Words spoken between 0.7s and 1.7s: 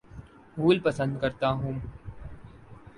پسند کرتا